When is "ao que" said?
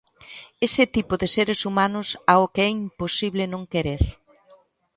2.33-2.61